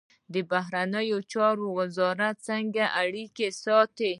بهرنیو 0.51 1.19
چارو 1.31 1.67
وزارت 1.79 2.35
څنګه 2.49 2.83
اړیکې 3.01 3.47
ساتي؟ 3.63 4.09